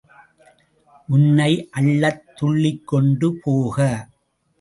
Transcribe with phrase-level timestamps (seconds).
[1.09, 1.49] உன்னை
[1.71, 3.77] அள்ளத் துள்ளிக்கொண்டு போக.